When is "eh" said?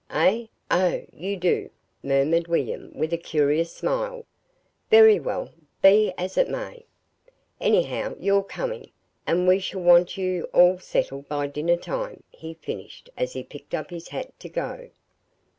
0.09-0.47